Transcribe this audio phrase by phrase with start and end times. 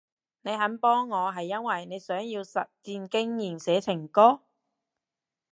[0.41, 4.41] 你肯幫我係因為你想要實戰經驗寫情歌？